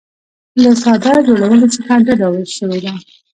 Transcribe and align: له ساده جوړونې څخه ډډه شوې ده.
له 0.63 0.71
ساده 0.83 1.13
جوړونې 1.27 1.67
څخه 1.75 1.93
ډډه 2.05 2.27
شوې 2.55 2.79
ده. 2.85 2.93